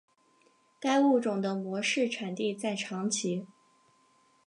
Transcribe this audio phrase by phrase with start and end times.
[0.79, 3.45] 该物种的模式产地在长崎。